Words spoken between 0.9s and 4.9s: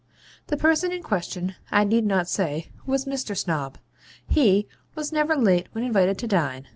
in question, I need not say, was Mr. Snob. HE